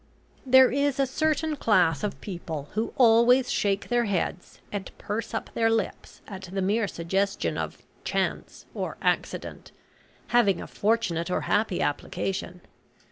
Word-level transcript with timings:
There 0.47 0.71
is 0.71 0.99
a 0.99 1.05
certain 1.05 1.55
class 1.55 2.03
of 2.03 2.19
people 2.21 2.69
who 2.73 2.91
always 2.97 3.51
shake 3.51 3.89
their 3.89 4.05
heads, 4.05 4.59
and 4.71 4.89
purse 4.97 5.31
up 5.31 5.51
their 5.53 5.69
lips, 5.69 6.23
at 6.27 6.41
the 6.51 6.61
mere 6.63 6.87
suggestion 6.87 7.55
of 7.55 7.83
"chance," 8.03 8.65
or 8.73 8.97
"accident," 9.03 9.71
having 10.29 10.59
a 10.59 10.65
fortunate 10.65 11.29
or 11.29 11.41
happy 11.41 11.83
application. 11.83 12.61